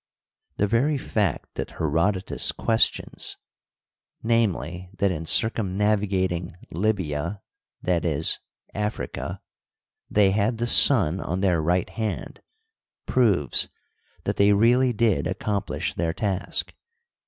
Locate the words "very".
0.65-0.97